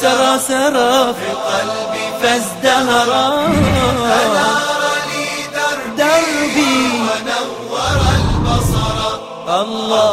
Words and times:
سرى 0.00 0.38
سرى 0.38 1.14
في 1.14 1.30
قلبي 1.48 2.04
فازدهرا. 2.22 3.26
أنار 3.46 4.82
لي 5.08 5.26
دربي 5.56 6.76
ونور 7.06 8.00
البصر. 8.18 8.98
الله 9.60 10.12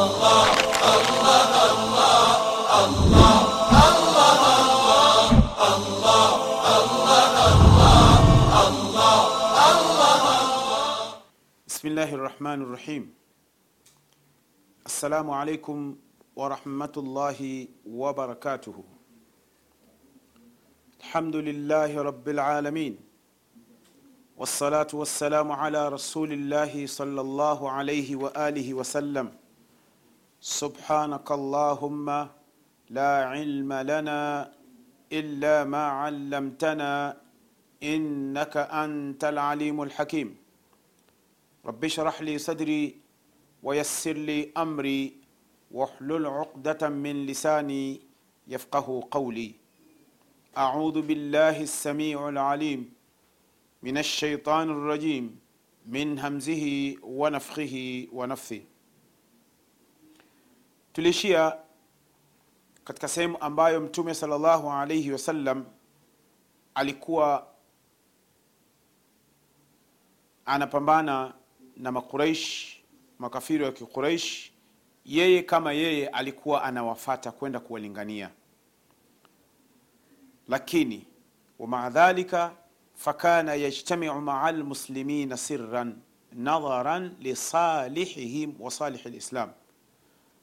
بسم 11.67 11.87
الله 11.87 12.13
الرحمن 12.13 12.61
الرحيم 12.61 13.13
السلام 14.85 15.31
عليكم 15.31 15.95
ورحمة 16.35 16.95
الله 16.97 17.67
وبركاته 17.85 18.83
الحمد 20.99 21.35
لله 21.35 21.91
رب 22.09 22.27
العالمين. 22.35 22.93
والصلاة 24.37 24.91
والسلام 24.93 25.47
على 25.51 25.81
رسول 25.95 26.29
الله 26.33 26.73
صلى 26.85 27.21
الله 27.21 27.59
عليه 27.71 28.09
وآله 28.15 28.67
وسلم. 28.73 29.27
سبحانك 30.41 31.27
اللهم 31.39 32.07
لا 32.89 33.13
علم 33.31 33.71
لنا 33.91 34.51
إلا 35.19 35.63
ما 35.63 35.83
علمتنا 36.03 36.91
إنك 37.83 38.55
أنت 38.83 39.23
العليم 39.23 39.77
الحكيم. 39.87 40.29
رب 41.65 41.81
اشرح 41.83 42.15
لي 42.27 42.35
صدري 42.37 42.83
ويسر 43.63 44.17
لي 44.29 44.51
أمري 44.57 45.01
واحلل 45.71 46.25
عقدة 46.27 46.81
من 46.89 47.25
لساني 47.25 48.01
يفقه 48.47 48.87
قولي. 49.11 49.68
اعوذ 50.56 51.02
بالله 51.02 51.60
السميع 51.62 52.28
العليم 52.28 52.92
من 53.82 53.98
الشيطان 53.98 54.70
الرجيم 54.70 55.40
من 55.86 56.18
همزه 56.18 56.96
ونفخه 57.02 58.06
ونفثه 58.12 58.60
tulishia 60.92 61.56
katika 62.84 63.08
sehemu 63.08 63.38
ambayo 63.40 63.80
mtume 63.80 64.14
salllahu 64.14 64.70
alaihi 64.70 65.12
wasallam 65.12 65.64
alikuwa 66.74 67.46
anapambana 70.46 71.34
na 71.76 71.92
makuraish 71.92 72.76
makafiri 73.18 73.64
wa 73.64 73.72
kiquraish 73.72 74.52
yeye 75.04 75.42
kama 75.42 75.72
yeye 75.72 76.08
alikuwa 76.08 76.62
anawafata 76.64 77.32
kwenda 77.32 77.60
kuwalingania 77.60 78.30
lakini 80.49 81.07
wamaa 81.59 81.89
dhalika 81.89 82.51
fakana 82.95 83.53
yajtamiu 83.55 84.13
maa 84.21 84.51
lmuslimina 84.51 85.37
sirran 85.37 85.95
nadharan 86.33 87.15
lisalihihim 87.19 88.53
wa 88.59 88.71
salihi 88.71 89.09
lislam 89.09 89.49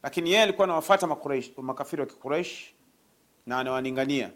lakini 0.03 0.31
yeye 0.31 0.43
alikuwa 0.43 0.65
anawafata 0.65 1.07
makafiri 1.63 2.03
wa 2.03 2.07
kiquraish 2.09 2.75
na 3.47 3.59
anawaningania, 3.59 4.31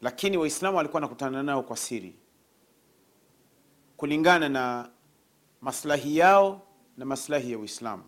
lakini 0.00 0.36
waislamu 0.36 0.76
walikuwa 0.76 1.00
anakutana 1.00 1.42
nao 1.42 1.62
kwa 1.62 1.76
siri. 1.76 2.14
Kulingana 3.96 4.48
na 4.48 4.90
maslahi 5.60 6.16
yao 6.16 6.62
na 6.96 7.04
maslahi 7.04 7.52
ya 7.52 7.58
uislamu. 7.58 8.02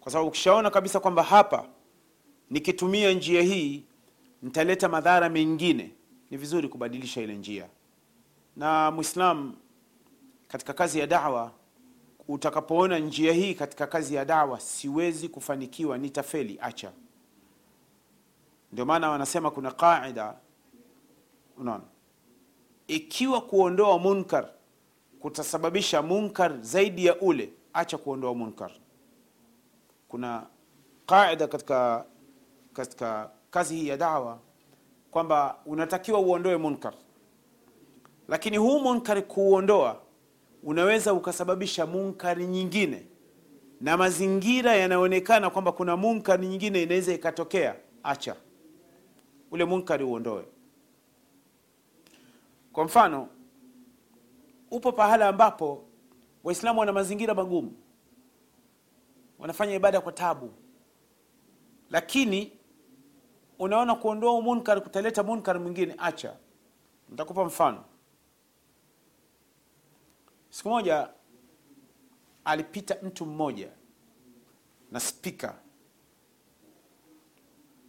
Kwa 0.00 0.12
sababu 0.12 0.28
ukishaona 0.28 0.70
kabisa 0.70 1.00
kwamba 1.00 1.22
hapa 1.22 1.68
nikitumia 2.50 3.12
njia 3.12 3.42
hii 3.42 3.84
nitaleta 4.44 4.88
madhara 4.88 5.28
mengine. 5.28 5.90
Ni 6.30 6.36
vizuri 6.36 6.68
kubadilisha 6.68 7.20
ile 7.20 7.36
njia. 7.36 7.68
Na 8.56 8.90
mwislam 8.90 9.54
katika 10.48 10.72
kazi 10.72 10.98
ya 10.98 11.06
dawa 11.06 11.52
utakapoona 12.28 12.98
njia 12.98 13.32
hii 13.32 13.54
katika 13.54 13.86
kazi 13.86 14.14
ya 14.14 14.24
dawa 14.24 14.60
siwezi 14.60 15.28
kufanikiwa 15.28 15.98
nitafeli 15.98 16.58
acha. 16.60 16.92
Ndio 18.72 18.84
maana 18.84 19.10
wanasema 19.10 19.50
kuna 19.50 19.70
qaida. 19.70 20.34
Unaona? 21.58 21.84
Ikiwa 22.88 23.40
kuondoa 23.40 23.98
munkar 23.98 24.48
kutasababisha 25.20 26.02
munkar 26.02 26.60
zaidi 26.62 27.06
ya 27.06 27.20
ule 27.20 27.52
acha 27.72 27.98
kuondoa 27.98 28.34
munkar. 28.34 28.70
Kuna 30.08 30.46
qaida 31.06 31.46
katika 31.46 32.04
katika 32.72 33.30
kazi 33.54 33.76
hii 33.76 33.88
ya 33.88 33.96
dawa 33.96 34.38
kwamba 35.10 35.58
unatakiwa 35.66 36.20
uondoe 36.20 36.56
munkar. 36.56 36.94
Lakini 38.28 38.56
huu 38.56 38.80
munkar 38.80 39.22
kuuondoa 39.22 40.00
unaweza 40.62 41.12
ukasababisha 41.12 41.86
munkari 41.86 42.46
nyingine. 42.46 43.06
Na 43.80 43.96
mazingira 43.96 44.74
yanaonekana 44.74 45.50
kwamba 45.50 45.72
kuna 45.72 45.96
munkari 45.96 46.46
nyingine 46.46 46.82
inaweza 46.82 47.14
ikatokea. 47.14 47.76
Acha. 48.02 48.36
Ule 49.50 49.64
munkari 49.64 50.04
uondoe. 50.04 50.44
Kwa 52.72 52.84
mfano 52.84 53.28
upo 54.70 54.92
pahala 54.92 55.28
ambapo 55.28 55.84
waislamu 56.44 56.80
wana 56.80 56.92
mazingira 56.92 57.34
magumu. 57.34 57.72
Wanafanya 59.38 59.74
ibada 59.74 60.00
kwa 60.00 60.12
tabu. 60.12 60.50
Lakini 61.90 62.52
unaona 63.58 63.94
kuondoa 63.94 64.40
munkar 64.40 64.82
kutaleta 64.82 65.22
munkar 65.22 65.60
mwingine 65.60 65.94
acha. 65.98 66.36
Nitakupa 67.08 67.44
mfano. 67.44 67.84
Siku 70.50 70.68
moja 70.68 71.08
alipita 72.44 72.96
mtu 73.02 73.26
mmoja 73.26 73.72
na 74.90 75.00
spika. 75.00 75.54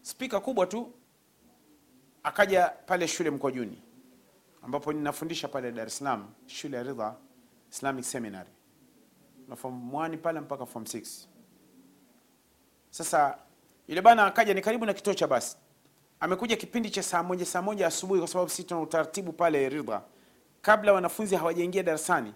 Spika 0.01 0.39
kubwa 0.39 0.65
tu 0.65 0.91
akaja 2.23 2.69
pale 2.69 3.07
shule 3.07 3.29
mkwajuni 3.29 3.81
ambapo 4.61 4.93
ninafundisha 4.93 5.47
pale 5.47 5.71
dar 5.71 5.87
es 5.87 5.97
salaam 5.97 6.33
shule 6.45 6.77
ya 6.77 6.83
ridha 6.83 7.15
islamic 7.71 8.05
seminary. 8.05 8.49
Na 9.47 9.55
form 9.55 9.91
1 9.93 10.17
pale 10.17 10.39
mpaka 10.39 10.65
form 10.65 10.85
6 10.85 11.27
sasa 12.89 13.37
yule 13.87 14.01
bana 14.01 14.25
akaja 14.25 14.53
ni 14.53 14.61
karibu 14.61 14.85
na 14.85 14.93
kituo 14.93 15.13
cha 15.13 15.27
basi. 15.27 15.57
Amekuja 16.19 16.55
kipindi 16.55 16.89
cha 16.89 17.03
saa 17.03 17.23
moja 17.23 17.45
saa 17.45 17.61
moja 17.61 17.87
asubuhi 17.87 18.19
kwa 18.19 18.27
sababu 18.27 18.49
sisi 18.49 18.63
tuna 18.63 18.81
utaratibu 18.81 19.31
pale 19.33 19.69
ridha. 19.69 20.01
Kabla 20.61 20.93
wanafunzi 20.93 21.35
hawajaingia 21.35 21.83
darasani 21.83 22.33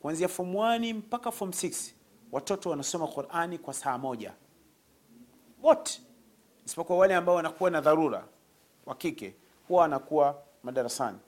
kuanzia 0.00 0.28
form 0.28 0.54
1 0.54 0.94
mpaka 0.94 1.30
form 1.30 1.50
6 1.50 1.90
watoto 2.32 2.70
wanasoma 2.70 3.06
qurani 3.06 3.58
kwa 3.58 3.74
saa 3.74 3.98
moja. 3.98 4.32
Wote 5.62 6.00
isipokuwa 6.66 6.98
wale 6.98 7.14
ambao 7.14 7.34
wanakuwa 7.34 7.70
na 7.70 7.80
dharura 7.80 8.24
wa 8.86 8.94
kike 8.94 9.34
huwa 9.68 9.82
wanakuwa 9.82 10.42
madarasani. 10.62 11.18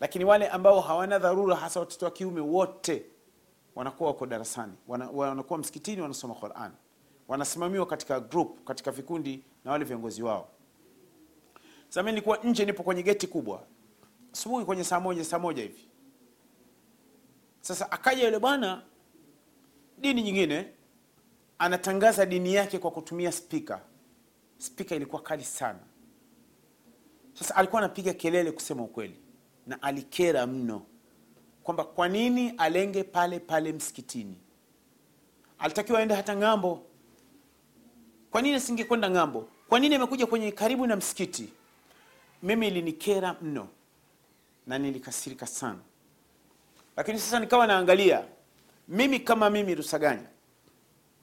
Lakini 0.00 0.24
wale 0.24 0.48
ambao 0.48 0.80
hawana 0.80 1.18
dharura 1.18 1.56
hasa 1.56 1.80
watoto 1.80 2.04
wa 2.04 2.10
kiume 2.10 2.40
wote 2.40 3.04
wanakuwa 3.74 4.10
wako 4.10 4.26
darasani. 4.26 4.72
Wana, 4.88 5.10
wanakuwa 5.10 5.58
msikitini 5.58 6.02
wanasoma 6.02 6.34
quran 6.34 6.72
wanasimamiwa 7.28 7.86
katika 7.86 8.20
group 8.20 8.64
katika 8.64 8.90
vikundi 8.90 9.44
na 9.64 9.70
wale 9.70 9.84
viongozi 9.84 10.22
wao. 10.22 10.48
Sasa 11.88 12.02
mimi 12.02 12.12
nilikuwa 12.12 12.36
nje 12.38 12.64
nipo 12.64 12.82
kwenye 12.82 13.02
geti 13.02 13.26
kubwa. 13.26 13.62
Asubuhi 14.32 14.64
kwenye 14.64 14.84
saa 14.84 15.00
moja 15.00 15.24
saa 15.24 15.38
moja 15.38 15.62
hivi. 15.62 15.88
Sasa 17.60 17.92
akaja 17.92 18.24
yule 18.24 18.38
bwana 18.38 18.82
dini 19.98 20.22
nyingine 20.22 20.70
anatangaza 21.58 22.26
dini 22.26 22.54
yake 22.54 22.78
kwa 22.78 22.90
kutumia 22.90 23.32
spika 23.32 23.80
spika 24.58 24.94
ilikuwa 24.96 25.22
kali 25.22 25.44
sana. 25.44 25.78
Sasa 27.34 27.56
alikuwa 27.56 27.82
anapiga 27.82 28.14
kelele 28.14 28.52
kusema 28.52 28.82
ukweli 28.82 29.20
na 29.66 29.82
alikera 29.82 30.46
mno 30.46 30.86
kwamba 31.62 31.84
kwa 31.84 32.08
nini 32.08 32.50
alenge 32.50 33.04
pale 33.04 33.40
pale 33.40 33.72
msikitini? 33.72 34.38
Alitakiwa 35.58 35.98
aende 36.00 36.14
hata 36.14 36.36
ng'ambo 36.36 36.82
kwa 38.34 38.42
nini 38.42 38.54
asingekwenda 38.56 39.10
ng'ambo? 39.10 39.48
Kwa 39.68 39.80
nini 39.80 39.94
amekuja 39.94 40.26
kwenye 40.26 40.52
karibu 40.52 40.86
na 40.86 40.96
msikiti? 40.96 41.48
Mimi 42.42 42.66
ilinikera 42.68 43.36
mno 43.42 43.68
na 44.66 44.78
nilikasirika 44.78 45.46
sana. 45.46 45.78
Lakini 46.96 47.18
sasa 47.18 47.40
nikawa 47.40 47.66
naangalia 47.66 48.24
mimi 48.88 49.20
kama 49.20 49.50
mimi 49.50 49.74
rusaganya 49.74 50.26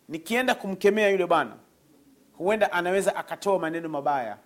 nikienda 0.10 0.56
kumkemea 0.56 1.10
yule 1.10 1.26
bwana 1.26 1.56
huenda 2.38 2.72
anaweza 2.72 3.16
akatoa 3.16 3.60
maneno 3.60 3.90
mabaya. 3.90 4.38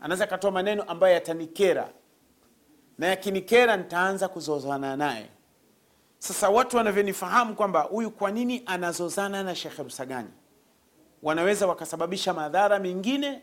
Anaweza 0.00 0.24
akatoa 0.24 0.50
maneno 0.50 0.82
ambayo 0.82 1.14
yatanikera. 1.14 1.88
Na 2.98 3.06
yakinikera 3.06 3.76
nitaanza 3.76 4.28
kuzozana 4.28 4.96
naye. 4.96 5.28
Sasa 6.18 6.48
watu 6.50 6.76
wanavyonifahamu 6.76 7.54
kwamba 7.54 7.80
huyu 7.80 8.10
kwa 8.10 8.30
nini 8.30 8.62
anazozana 8.66 9.42
na 9.42 9.54
shekhe 9.54 9.82
rusaganya 9.82 10.37
wanaweza 11.22 11.66
wakasababisha 11.66 12.34
madhara 12.34 12.78
mengine. 12.78 13.42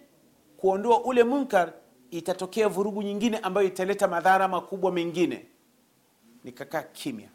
Kuondoa 0.57 1.04
ule 1.04 1.24
munkar 1.24 1.74
itatokea 2.12 2.68
vurugu 2.69 3.01
nyingine 3.04 3.38
ambayo 3.38 3.68
italeta 3.68 4.07
madhara 4.07 4.48
makubwa 4.48 4.92
mengine. 4.92 5.45
Nikakaa 6.44 6.83
kimya. 6.83 7.30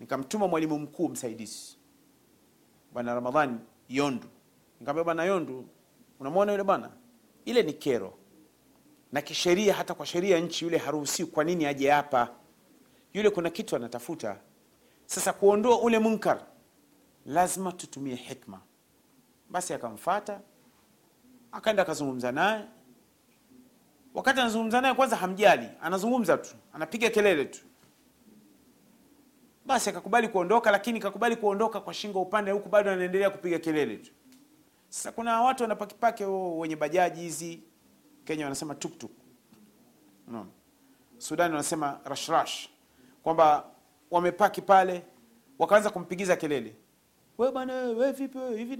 Nikamtuma 0.00 0.48
mwalimu 0.48 0.78
mkuu 0.78 1.08
msaidizi. 1.08 1.76
Bwana 2.92 3.14
ramadhani 3.14 3.58
yondu. 3.88 4.26
Nikamwambia 4.80 5.04
bwana 5.04 5.24
yondu 5.24 5.64
unamwona 6.20 6.52
yule 6.52 6.64
bwana? 6.64 6.90
Ile 7.44 7.62
ni 7.62 7.72
kero. 7.72 8.14
Na 9.12 9.22
kisheria 9.22 9.74
hata 9.74 9.94
kwa 9.94 10.06
sheria 10.06 10.38
nchi 10.40 10.64
yule 10.64 10.78
haruhusiwi 10.78 11.28
kwa 11.30 11.44
nini 11.44 11.66
aje 11.66 11.90
hapa? 11.90 12.28
Yule 13.14 13.30
kuna 13.30 13.50
kitu 13.50 13.76
anatafuta. 13.76 14.40
Sasa 15.06 15.32
kuondoa 15.32 15.80
ule 15.80 15.98
munkar 15.98 16.46
lazima 17.26 17.72
tutumie 17.72 18.14
hikma 18.14 18.60
basi 19.50 19.74
akamfata 19.74 20.40
akaenda 21.52 21.82
akazungumza 21.82 22.32
naye. 22.32 22.64
Wakati 24.14 24.40
anazungumza 24.40 24.80
naye 24.80 24.94
kwanza 24.94 25.16
hamjali 25.16 25.68
anazungumza 25.82 26.38
tu 26.38 26.54
anapiga 26.72 27.10
kelele 27.10 27.44
tu. 27.44 27.60
Basi 29.66 29.90
akakubali 29.90 30.28
kuondoka 30.28 30.70
lakini 30.70 31.00
kakubali 31.00 31.36
kuondoka 31.36 31.80
kwa 31.80 31.94
shingo 31.94 32.22
upande 32.22 32.50
huku 32.50 32.68
bado 32.68 32.90
anaendelea 32.90 33.30
kupiga 33.30 33.58
kelele 33.58 33.96
tu. 33.96 34.12
Sasa 34.88 35.12
kuna 35.12 35.42
watu 35.42 35.62
wanapakipake 35.62 36.24
wenye 36.24 36.76
bajaji 36.76 37.20
hizi 37.20 37.62
kenya 38.24 38.44
wanasema 38.44 38.74
tuktuk. 38.74 39.10
No. 40.28 40.46
sudani 41.18 41.50
wanasema 41.52 42.00
rashrash 42.04 42.68
kwamba 43.22 43.64
wamepaki 44.10 44.62
pale 44.62 45.02
wakaanza 45.58 45.90
kumpigiza 45.90 46.36
kelele. 46.36 46.76
We 47.38 47.52
bana 47.52 47.74
we 47.74 48.12
vipi 48.12 48.38
hivi 48.38 48.76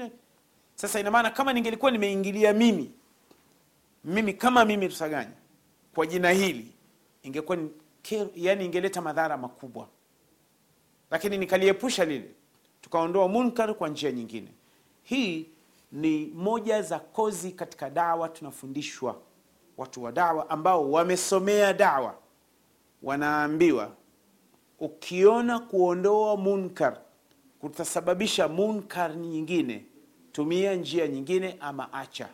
sasa 0.76 1.00
ina 1.00 1.10
maana 1.10 1.30
kama 1.30 1.52
ningelikuwa 1.52 1.90
nimeingilia 1.90 2.52
mimi 2.52 2.90
mimi 4.04 4.32
kama 4.34 4.64
mimi 4.64 4.88
tusaganya 4.88 5.32
kwa 5.94 6.06
jina 6.06 6.30
hili 6.30 6.72
ingekuwa 7.22 7.58
yani 8.34 8.64
ingeleta 8.64 9.00
madhara 9.02 9.36
makubwa. 9.36 9.88
Lakini 11.10 11.38
nikaliepusha 11.38 12.04
lile 12.04 12.30
tukaondoa 12.80 13.28
munkar 13.28 13.74
kwa 13.74 13.88
njia 13.88 14.12
nyingine. 14.12 14.48
Hii 15.02 15.46
ni 15.92 16.26
moja 16.26 16.82
za 16.82 16.98
kozi 16.98 17.52
katika 17.52 17.90
dawa 17.90 18.28
tunafundishwa. 18.28 19.20
Watu 19.76 20.02
wa 20.02 20.12
dawa 20.12 20.50
ambao 20.50 20.90
wamesomea 20.92 21.72
dawa 21.72 22.14
wanaambiwa 23.02 23.92
ukiona 24.80 25.58
kuondoa 25.58 26.36
munkar 26.36 27.00
kutasababisha 27.60 28.48
munkar 28.48 29.16
nyingine 29.16 29.84
tumia 30.36 30.74
njia 30.74 31.08
nyingine 31.08 31.56
ama 31.60 31.92
acha. 31.92 32.28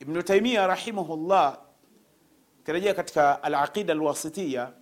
Ibnu 0.00 0.22
taimia 0.22 0.66
rahimahullah 0.66 1.58
kirejea 2.64 2.94
katika 2.94 3.42
alaqida 3.42 3.92
alwasitiya 3.92 4.72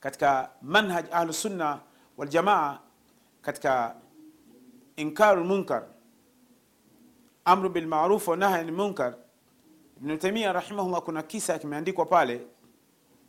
katika 0.00 0.50
manhaj 0.62 1.04
ahlusunna 1.12 1.80
waljamaa 2.16 2.78
katika 3.42 3.96
inkaru 4.96 5.44
lmunkar 5.44 5.86
amru 7.44 7.68
bilmaruf 7.68 8.28
wa 8.28 8.36
nahy 8.36 8.68
ibnu 9.96 10.16
taimia 10.18 10.52
rahimahullah 10.52 11.02
kuna 11.02 11.22
kisa 11.22 11.58
kimeandikwa 11.58 12.06
pale. 12.06 12.46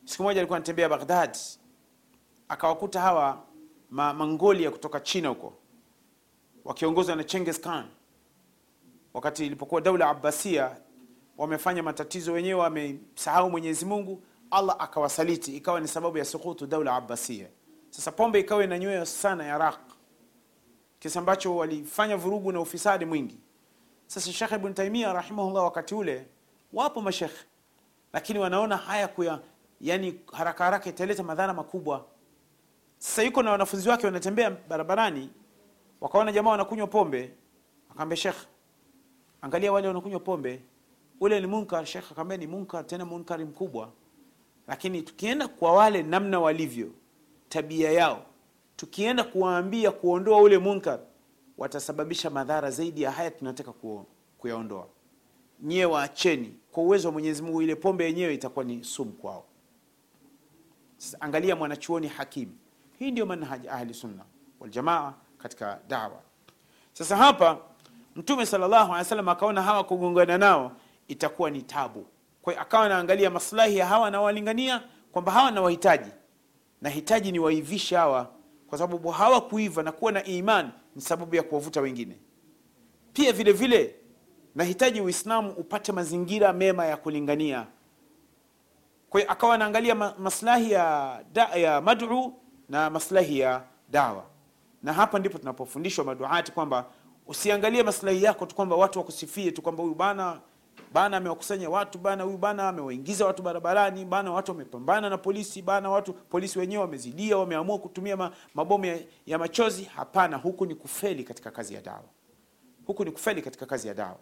Siku 0.06 0.24
moja 0.24 0.40
alikuwa 0.40 0.58
anatembea 0.58 0.90
baghdad 0.90 1.38
akawakuta 2.50 3.02
hawa 3.02 3.44
ma 3.90 4.14
mongolia 4.14 4.72
kutoka 4.72 5.00
china 5.00 5.30
huko 5.30 5.54
wakiongozwa 6.66 7.16
na 7.16 7.24
chenges 7.24 7.62
khan. 7.62 7.86
Wakati 9.14 9.46
ilipokuwa 9.46 9.82
daula 9.82 10.10
abbasia 10.10 10.78
wamefanya 11.38 11.84
matatizo 11.84 12.34
wenyewe 12.34 12.60
wamesahau 12.60 13.50
mwenyezi 13.52 13.86
mungu 13.86 14.24
allah 14.52 14.76
akawasaliti. 14.80 15.58
Ikawa 15.58 15.80
ni 15.80 15.88
sababu 15.88 16.18
ya 16.18 16.26
sukutu 16.26 16.68
daula 16.68 16.96
abbasia. 16.96 17.48
Sasa 17.90 18.12
pombe 18.12 18.40
ikawa 18.40 18.64
inanywewa 18.64 19.06
sana 19.06 19.48
iraq 19.48 19.80
kisa 21.00 21.20
ambacho 21.20 21.56
walifanya 21.56 22.18
vurugu 22.18 22.52
na 22.52 22.60
ufisadi 22.62 23.06
mwingi. 23.06 23.38
Sasa 24.08 24.32
Sheikh 24.34 24.52
ibn 24.52 24.74
Taymiyyah 24.74 25.14
rahimahullah 25.14 25.64
wakati 25.64 25.96
ule 25.96 26.28
wapo 26.74 27.02
mashekhe 27.02 27.46
lakini 28.14 28.40
wanaona 28.40 28.78
haya 28.78 29.08
kuya 29.08 29.40
yani 29.82 30.20
haraka 30.34 30.64
haraka 30.64 30.90
italeta 30.90 31.24
madhara 31.24 31.54
makubwa. 31.54 32.06
Sasa 32.98 33.24
yuko 33.24 33.44
na 33.44 33.52
wanafunzi 33.52 33.90
wake 33.90 34.06
wanatembea 34.06 34.52
barabarani 34.52 35.30
wakaona 36.06 36.32
jamaa 36.32 36.50
wanakunywa 36.52 36.88
pombe 36.88 37.32
akaambia 37.90 38.18
shekh 38.18 38.36
angalia 39.42 39.72
wale 39.72 39.88
wanakunywa 39.88 40.20
pombe. 40.20 40.62
Ule 41.20 41.40
ni 41.40 41.48
munkar 41.48 41.86
shekh 41.86 42.12
akaambia 42.12 42.38
ni 42.38 42.48
munkar 42.48 42.88
tena 42.88 43.06
munkari 43.06 43.46
mkubwa. 43.46 43.92
Lakini 44.68 45.02
tukienda 45.02 45.48
kwa 45.48 45.74
wale 45.74 46.04
namna 46.04 46.40
walivyo 46.40 46.92
tabia 47.50 47.92
yao 47.92 48.26
tukienda 48.76 49.24
kuwaambia 49.24 49.92
kuondoa 49.92 50.42
ule 50.42 50.58
munkar 50.58 51.00
watasababisha 51.58 52.30
madhara 52.30 52.72
zaidi 52.72 53.02
ya 53.02 53.12
haya 53.12 53.32
tunataka 53.32 53.74
kuyaondoa. 54.38 54.88
Nyie 55.62 55.86
waacheni 55.86 56.60
kwa 56.72 56.84
uwezo 56.84 57.08
wa 57.08 57.12
mwenyezi 57.12 57.42
mungu 57.44 57.62
ile 57.62 57.76
pombe 57.76 58.06
yenyewe 58.06 58.34
itakuwa 58.34 58.66
ni 58.66 58.84
sumu 58.84 59.12
kwao. 59.12 59.46
Angalia 61.20 61.56
mwanachuoni 61.56 62.08
hakimu 62.08 62.52
hii 63.00 63.12
ndio 63.12 63.26
manhaj 63.26 63.68
ahli 63.68 63.94
sunna 63.94 64.26
waljamaa 64.60 65.14
katika 65.46 65.80
dawa. 65.88 66.22
Sasa 66.94 67.18
hapa 67.18 67.58
mtume 68.16 68.46
sallallahu 68.46 68.84
alaihi 68.86 68.98
wasallam 68.98 69.30
akaona 69.30 69.62
hawa 69.62 69.84
kugongana 69.84 70.38
nao 70.38 70.72
itakuwa 71.08 71.50
ni 71.50 71.62
tabu. 71.62 72.06
Kwa 72.42 72.54
hiyo 72.54 72.62
akawa 72.62 72.86
anaangalia 72.86 73.30
maslahi 73.30 73.78
ya 73.78 73.86
hawa 73.86 74.08
anawalingania 74.08 74.84
kwamba 75.12 75.32
hawa 75.32 75.52
na 75.52 75.62
wahitaji 75.62 76.10
nahitaji 76.82 77.32
ni 77.32 77.40
waivishe 77.40 77.96
hawa 77.96 78.32
kwa 78.68 78.78
sababu 78.78 79.10
hawa 79.10 79.42
kuiva 79.42 79.84
na 79.84 79.92
kuwa 79.92 80.12
na 80.12 80.24
iman 80.24 80.72
ni 80.96 81.02
sababu 81.02 81.36
ya 81.36 81.44
kuwavuta 81.44 81.82
wengine. 81.82 82.20
Pia 83.14 83.32
vile 83.34 83.52
vile 83.52 83.96
nahitaji 84.56 85.02
uislamu 85.02 85.52
upate 85.52 85.92
mazingira 85.92 86.54
mema 86.54 86.86
ya 86.86 86.98
kulingania. 86.98 87.68
Kwa 89.10 89.20
hiyo 89.22 89.32
akawa 89.32 89.56
anaangalia 89.56 89.96
maslahi 89.96 90.72
ya, 90.72 91.20
ya 91.56 91.82
madu 91.82 92.34
na 92.70 92.90
maslahi 92.90 93.40
ya 93.40 93.64
dawa 93.90 94.35
na 94.86 94.94
hapa 94.94 95.20
ndipo 95.20 95.38
tunapofundishwa 95.38 96.06
maduati 96.06 96.52
kwamba 96.52 96.86
usiangalie 97.28 97.84
maslahi 97.84 98.24
yako 98.24 98.46
tu 98.46 98.56
kwamba 98.56 98.76
watu 98.76 99.00
wakusifie 99.00 99.52
tu 99.52 99.62
kwamba 99.62 99.84
huyu 99.84 99.96
bana 99.96 100.40
bana 100.94 101.18
amewakusanya 101.18 101.70
watu 101.70 101.98
bana 101.98 102.24
huyu 102.24 102.38
bana 102.38 102.70
amewaingiza 102.70 103.26
watu 103.26 103.44
barabarani 103.44 104.06
bana 104.06 104.32
watu 104.32 104.52
wamepambana 104.52 105.10
na 105.10 105.18
polisi 105.18 105.62
bana 105.62 105.90
watu 105.90 106.14
polisi 106.14 106.60
wenyewe 106.60 106.82
wamezidia 106.82 107.38
wameamua 107.38 107.78
kutumia 107.80 108.32
mabomu 108.54 108.86
ya, 109.26 109.38
machozi. 109.38 109.84
Hapana 109.84 110.38
huku 110.38 110.66
ni 110.66 110.76
kufeli 110.76 111.24
katika 111.24 111.52
kazi 111.52 111.74
ya 111.74 111.82
dawa. 111.82 112.04
Huku 112.88 113.06
ni 113.06 113.12
kufeli 113.12 113.42
katika 113.42 113.66
kazi 113.66 113.88
ya 113.88 113.94
dawa. 113.94 114.18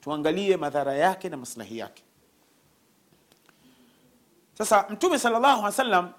Tuangalie 0.00 0.56
madhara 0.56 0.94
yake 0.94 1.28
na 1.28 1.36
maslahi 1.36 1.78
yake. 1.78 2.02
Sasa 4.58 4.86
mtume 4.90 5.18
sallallahu 5.18 5.46
alaihi 5.46 5.64
wasallam 5.64 6.12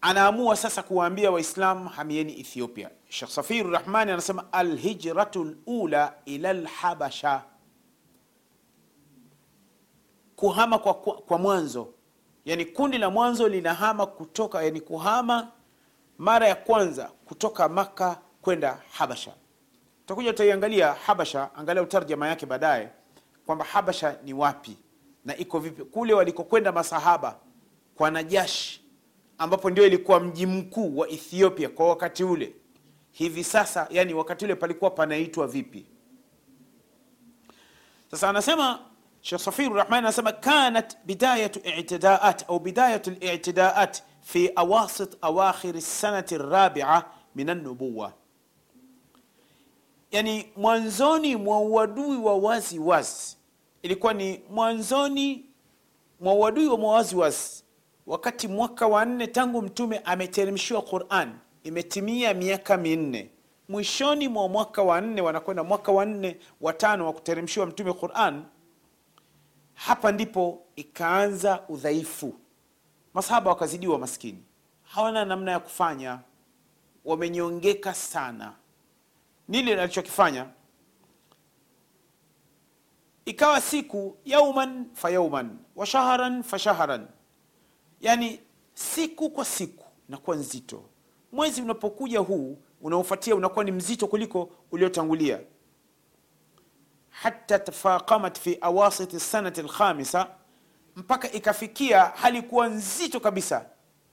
anaamua 0.00 0.56
sasa 0.56 0.82
kuwaambia 0.82 1.30
waislam 1.30 1.86
hamieni 1.88 2.40
ethiopia. 2.40 2.90
Shekh 3.08 3.28
safir 3.28 3.70
rahmani 3.70 4.10
anasema 4.12 4.52
alhijratu 4.52 5.56
lula 5.66 6.14
ila 6.24 6.52
lhabasha 6.52 7.42
kuhama 10.36 10.78
kwa, 10.78 10.94
kwa, 10.94 11.14
kwa 11.14 11.38
mwanzo. 11.38 11.88
Yani 12.44 12.64
kundi 12.64 12.98
la 12.98 13.10
mwanzo 13.10 13.48
linahama 13.48 14.06
kutoka 14.06 14.62
yani 14.62 14.80
kuhama 14.80 15.48
mara 16.18 16.48
ya 16.48 16.54
kwanza 16.54 17.10
kutoka 17.24 17.68
Makka 17.68 18.18
kwenda 18.42 18.78
habasha. 18.92 19.32
Tutakuja 20.00 20.30
tutaiangalia 20.32 20.92
habasha 20.92 21.54
angalia 21.54 21.82
utarjama 21.82 22.28
yake 22.28 22.46
baadaye 22.46 22.88
kwamba 23.46 23.64
habasha 23.64 24.16
ni 24.24 24.32
wapi 24.32 24.76
na 25.24 25.36
iko 25.36 25.58
vipi. 25.58 25.84
Kule 25.84 26.14
walikokwenda 26.14 26.72
masahaba 26.72 27.36
kwa 27.94 28.10
najashi 28.10 28.79
ambapo 29.40 29.70
ndio 29.70 29.86
ilikuwa 29.86 30.20
mji 30.20 30.46
mkuu 30.46 30.98
wa 30.98 31.08
ethiopia 31.08 31.68
kwa 31.68 31.88
wakati 31.88 32.24
ule. 32.24 32.54
Hivi 33.12 33.44
sasa 33.44 33.86
yani 33.90 34.14
wakati 34.14 34.44
ule 34.44 34.54
palikuwa 34.54 34.90
panaitwa 34.90 35.46
vipi? 35.46 35.86
Sasa 38.10 38.28
anasema 38.28 38.78
shekh 39.20 39.40
safiru 39.40 39.74
rahmani 39.74 39.98
anasema 40.06 40.32
kanat 40.32 40.96
bidayatu 41.04 41.60
itidaat 41.78 42.44
au 42.48 42.58
bidayatu 42.58 43.10
litidaat 43.10 44.02
fi 44.20 44.50
awasit 44.56 45.16
awakhir 45.20 45.80
sanati 45.80 46.38
rabia 46.38 47.04
min 47.34 47.48
annubuwa 47.50 48.12
yani 50.10 50.52
mwanzoni 50.56 51.36
mwa 51.36 51.60
uadui 51.60 52.16
wa 52.16 52.36
wazi 52.36 52.78
wazi 52.78 53.36
ilikuwa 53.82 54.12
ni 54.14 54.40
mwanzoni 54.50 55.44
mwa 56.20 56.34
uadui 56.34 56.66
wa 56.68 56.76
wazi 56.94 57.16
wazi 57.16 57.59
wakati 58.10 58.48
mwaka 58.48 58.86
wa 58.86 59.04
nne 59.04 59.26
tangu 59.26 59.62
mtume 59.62 59.98
ameteremshiwa 59.98 60.82
quran 60.82 61.32
imetimia 61.64 62.34
miaka 62.34 62.76
minne. 62.76 63.30
Mwishoni 63.68 64.28
mwa 64.28 64.48
mwaka 64.48 64.82
wa 64.82 65.00
nne 65.00 65.20
wanakwenda 65.20 65.64
mwaka 65.64 65.92
wa 65.92 66.04
nne 66.06 66.36
wa 66.60 66.72
tano 66.72 67.06
wa 67.06 67.12
kuteremshiwa 67.12 67.66
mtume 67.66 67.92
quran 67.92 68.44
hapa 69.74 70.12
ndipo 70.12 70.62
ikaanza 70.76 71.62
udhaifu. 71.68 72.34
Masahaba 73.14 73.50
wakazidiwa 73.50 73.98
maskini. 73.98 74.42
Hawana 74.82 75.24
namna 75.24 75.52
ya 75.52 75.60
kufanya. 75.60 76.18
Wamenyongeka 77.04 77.94
sana. 77.94 78.52
Nini 79.48 79.72
alichokifanya? 79.72 80.46
Ikawa 83.24 83.60
siku 83.60 84.16
yauman 84.24 84.86
fayauman 84.94 85.58
wa 85.76 85.86
shaharan 85.86 86.42
fa 86.42 86.58
shaharan 86.58 87.06
yani 88.00 88.40
siku 88.74 89.30
kwa 89.30 89.44
siku 89.44 89.84
inakuwa 90.08 90.36
nzito. 90.36 90.82
Mwezi 91.32 91.62
unapokuja 91.62 92.18
huu 92.20 92.58
unaofuatia 92.80 93.34
unakuwa 93.34 93.64
ni 93.64 93.72
mzito 93.72 94.06
kuliko 94.06 94.50
uliotangulia. 94.72 95.40
Hata 97.10 97.58
tafaqamat 97.58 98.38
fi 98.38 98.58
awasiti 98.60 99.20
sanati 99.20 99.62
lkhamisa 99.62 100.30
mpaka 100.96 101.32
ikafikia 101.32 102.04
hali 102.04 102.42
kuwa 102.42 102.68
nzito 102.68 103.20
kabisa 103.20 103.66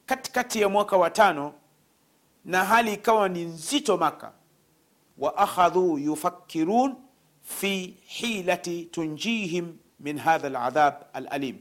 katikati 0.06 0.62
ya 0.62 0.70
mwaka 0.70 0.98
wa 0.98 1.10
tano 1.10 1.54
na 2.46 2.66
hali 2.66 2.94
ikawa 2.94 3.30
ni 3.30 3.46
nzito 3.46 3.98
maka 3.98 4.32
wa 5.18 5.38
akhadhu 5.38 5.98
yufakkirun 5.98 6.96
fi 7.42 7.98
hilati 8.06 8.86
tunjihim 8.86 9.78
min 10.00 10.18
hadha 10.20 10.50
ladhab 10.50 10.94
alalim 11.14 11.58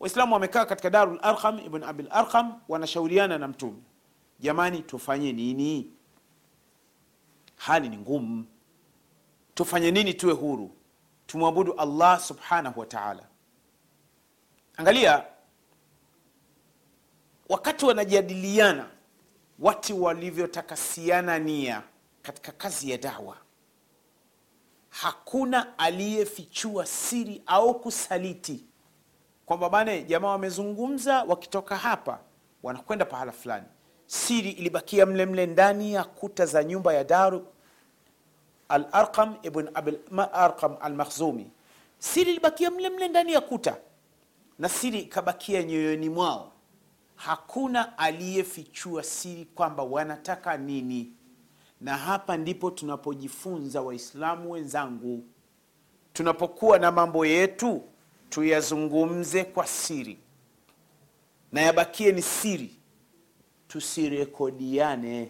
waislamu 0.00 0.34
wamekaa 0.34 0.64
katika 0.64 0.90
Darul 0.90 1.18
larqam 1.22 1.58
ibn 1.58 1.82
Abil 1.82 2.06
larqam 2.08 2.60
wanashauriana 2.68 3.38
na 3.38 3.48
mtume. 3.48 3.82
Jamani 4.40 4.82
tufanye 4.82 5.32
nini? 5.32 5.90
Hali 7.56 7.88
ni 7.88 7.96
ngumu. 7.98 8.46
Tufanye 9.54 9.90
nini 9.90 10.14
tuwe 10.14 10.32
huru? 10.32 10.70
Tumwabudu 11.26 11.72
allah 11.72 12.20
subhanahu 12.20 12.80
wa 12.80 12.86
taala. 12.86 13.26
Angalia 14.76 15.24
wakati 17.48 17.84
wanajadiliana 17.84 18.88
watu 19.58 20.02
walivyotakasiana 20.02 21.38
nia 21.38 21.82
katika 22.22 22.52
kazi 22.52 22.90
ya 22.90 22.98
dawa. 22.98 23.36
Hakuna 24.90 25.78
aliyefichua 25.78 26.86
siri 26.86 27.42
au 27.46 27.80
kusaliti 27.80 28.64
kwamba 29.46 29.68
bane 29.70 30.02
jamaa 30.02 30.28
wamezungumza 30.28 31.22
wakitoka 31.22 31.76
hapa 31.76 32.20
wanakwenda 32.62 33.04
pahala 33.04 33.32
fulani. 33.32 33.66
Siri 34.06 34.50
ilibakia 34.50 35.06
mle 35.06 35.26
mle 35.26 35.46
ndani 35.46 35.92
ya 35.92 36.04
kuta 36.04 36.46
za 36.46 36.64
nyumba 36.64 36.94
ya 36.94 37.04
daru 37.04 37.46
alarqam 38.68 39.34
ibn 39.42 39.68
abil 39.74 39.98
arqam 40.32 41.44
siri 41.98 42.30
ilibakia 42.30 42.70
mle 42.70 42.90
mle 42.90 43.08
ndani 43.08 43.32
ya 43.32 43.40
kuta 43.40 43.76
na 44.58 44.68
siri 44.68 44.98
ikabakia 45.00 45.62
nyoyoni 45.62 46.08
mwao. 46.08 46.52
Hakuna 47.16 47.98
aliyefichua 47.98 49.02
siri 49.02 49.44
kwamba 49.44 49.82
wanataka 49.82 50.56
nini. 50.56 51.12
Na 51.80 51.96
hapa 51.96 52.36
ndipo 52.36 52.70
tunapojifunza 52.70 53.82
waislamu 53.82 54.50
wenzangu 54.50 55.24
tunapokuwa 56.12 56.78
na 56.78 56.92
mambo 56.92 57.26
yetu 57.26 57.82
tuyazungumze 58.28 59.44
kwa 59.44 59.66
siri. 59.66 60.18
Na 61.52 61.60
yabakie 61.60 62.12
ni 62.12 62.22
siri. 62.22 62.76
Tusirekodiane. 63.68 65.28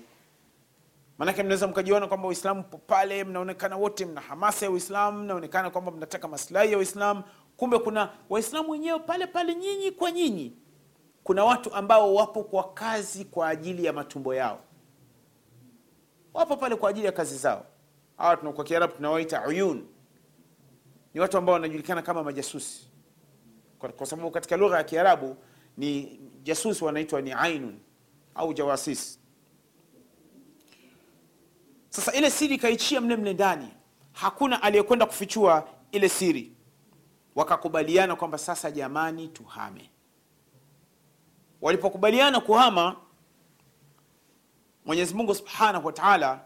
Maanake 1.18 1.42
mnaweza 1.42 1.66
mkajiona 1.66 2.06
kwamba 2.06 2.28
Uislamu 2.28 2.64
po 2.64 2.78
pale 2.78 3.24
mnaonekana 3.24 3.76
wote 3.76 4.06
mna 4.06 4.20
hamasa 4.20 4.64
ya 4.66 4.70
uislamu 4.72 5.18
mnaonekana 5.22 5.70
kwamba 5.70 5.90
mnataka 5.92 6.28
maslahi 6.28 6.72
ya 6.72 6.78
uislamu. 6.78 7.22
Kumbe 7.56 7.78
kuna 7.78 8.10
waislamu 8.28 8.70
wenyewe 8.70 8.98
pale 8.98 9.26
pale 9.26 9.54
nyinyi 9.54 9.90
kwa 9.90 10.10
nyinyi. 10.10 10.52
Kuna 11.24 11.44
watu 11.44 11.74
ambao 11.74 12.14
wapo 12.14 12.44
kwa 12.44 12.72
kazi 12.72 13.24
kwa 13.24 13.48
ajili 13.48 13.84
ya 13.84 13.92
matumbo 13.92 14.34
yao. 14.34 14.60
Wapo 16.34 16.56
pale 16.56 16.76
kwa 16.76 16.90
ajili 16.90 17.06
ya 17.06 17.12
kazi 17.12 17.36
zao. 17.36 17.66
Hawa 18.16 18.36
kwa 18.36 18.64
kiarabu 18.64 18.92
tunawaita 18.92 19.46
uyun 19.48 19.86
ni 21.16 21.20
watu 21.20 21.38
ambao 21.38 21.52
wanajulikana 21.52 22.02
kama 22.02 22.22
majasusi. 22.22 22.88
Kwa, 23.78 23.88
kwa 23.88 24.06
sababu 24.06 24.30
katika 24.30 24.56
lugha 24.56 24.76
ya 24.76 24.84
kiarabu 24.84 25.36
ni 25.76 26.20
jasusi 26.42 26.84
wanaitwa 26.84 27.20
ni 27.20 27.32
ainun 27.32 27.78
au 28.34 28.54
jawasis 28.54 29.20
sasa 31.88 32.12
ile 32.12 32.30
siri 32.30 32.54
ikaichia 32.54 33.00
mle 33.00 33.16
mle 33.16 33.32
ndani 33.32 33.68
hakuna 34.12 34.62
aliyekwenda 34.62 35.06
kufichua 35.06 35.68
ile 35.92 36.08
siri. 36.08 36.52
Wakakubaliana 37.34 38.16
kwamba 38.16 38.38
sasa 38.38 38.70
jamani 38.70 39.28
tuhame. 39.28 39.90
Walipokubaliana 41.60 42.40
kuhama 42.40 42.96
mwenyezi 44.84 45.14
mungu 45.14 45.34
subhanahu 45.34 45.86
wa 45.86 45.92
taala 45.92 46.40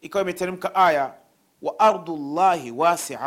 ikawa 0.00 0.22
imeteremka 0.22 0.74
aya 0.74 1.14
wa 1.62 1.78
ardullahi 1.78 2.70
wasia 2.70 3.18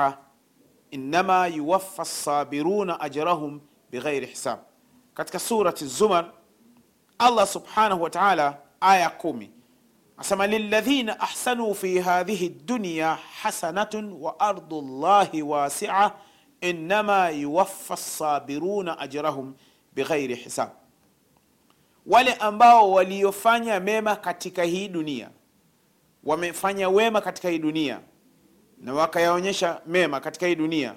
إنما 0.94 1.46
يوفى 1.46 2.00
الصابرون 2.02 2.90
أجرهم 2.90 3.62
بغير 3.92 4.28
حساب. 4.28 4.64
كتك 5.18 5.38
سورة 5.38 5.76
الزمر 5.82 6.32
الله 7.22 7.46
سبحانه 7.46 7.96
وتعالى 7.96 8.58
آية 8.84 9.14
قومي. 9.20 9.50
أسمى 10.20 10.48
للذين 10.48 11.10
أحسنوا 11.10 11.74
في 11.74 12.02
هذه 12.02 12.48
الدنيا 12.48 13.18
حسنة 13.42 13.90
وأرض 14.20 14.74
الله 14.74 15.44
واسعة 15.44 16.16
إنما 16.64 17.30
يوفى 17.30 17.92
الصابرون 17.92 18.90
أجرهم 18.90 19.56
بغير 19.96 20.36
حساب. 20.36 20.82
wale 22.08 22.34
ambao 22.34 22.92
waliofanya 22.92 23.80
mema 23.80 24.16
katika 24.16 24.64
hii 24.64 24.88
dunia 24.88 25.30
wamefanya 26.24 26.90
wema 26.90 27.22
katika 27.22 27.50
hii 27.50 27.60
dunia 27.60 28.00
na 28.82 28.94
wakayaonyesha 28.94 29.82
mema 29.88 30.20
katika 30.20 30.48
hii 30.48 30.56
dunia. 30.56 30.94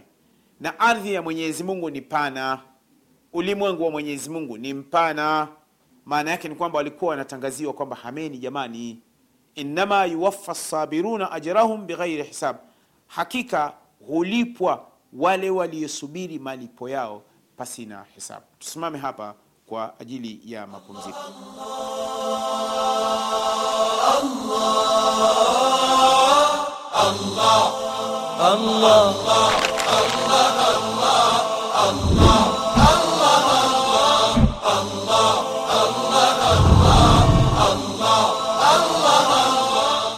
Na 0.60 0.80
ardhi 0.80 1.14
ya 1.14 1.22
mwenyezi 1.22 1.64
mungu 1.64 1.90
ni 1.90 2.00
pana. 2.00 2.60
Ulimwengu 3.32 3.84
wa 3.84 3.90
mwenyezi 3.90 4.30
mungu 4.30 4.58
ni 4.58 4.74
mpana. 4.74 5.48
Maana 6.04 6.30
yake 6.30 6.48
ni 6.48 6.54
kwamba 6.54 6.76
walikuwa 6.76 7.10
wanatangaziwa 7.10 7.72
kwamba 7.72 7.96
hameni 7.96 8.38
jamani 8.38 8.98
innama 9.54 10.04
yuwaffa 10.04 10.54
sabiruna 10.54 11.32
ajrahum 11.32 11.86
bighairi 11.86 12.22
hisab. 12.22 12.56
Hakika 13.06 13.72
hulipwa 14.06 14.86
wale 15.12 15.50
waliosubiri 15.50 16.38
malipo 16.38 16.88
yao 16.88 17.22
pasina 17.56 18.04
hisabu 18.14 18.46
tusimame 18.58 18.98
hapa 18.98 19.34
kwa 19.66 20.00
ajili 20.00 20.40
ya 20.44 20.66
mapumziko 20.66 21.18
الله. 27.04 27.62
الله. 28.52 29.14
الله. 29.24 29.50
الله 29.94 30.63